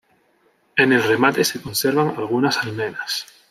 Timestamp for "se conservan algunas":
1.45-2.57